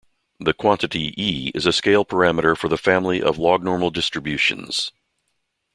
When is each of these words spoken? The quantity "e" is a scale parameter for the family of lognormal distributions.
The 0.39 0.55
quantity 0.55 1.13
"e" 1.15 1.51
is 1.53 1.67
a 1.67 1.71
scale 1.71 2.03
parameter 2.03 2.57
for 2.57 2.67
the 2.67 2.75
family 2.79 3.21
of 3.21 3.37
lognormal 3.37 3.93
distributions. 3.93 4.91